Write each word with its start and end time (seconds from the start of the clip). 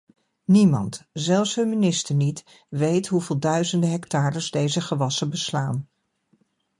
Niemand, 0.45 1.07
zelfs 1.13 1.55
hun 1.55 1.69
minister 1.69 2.15
niet, 2.15 2.43
weet 2.69 3.07
hoeveel 3.07 3.39
duizenden 3.39 3.89
hectares 3.89 4.51
deze 4.51 4.81
gewassen 4.81 5.29
beslaan. 5.29 5.89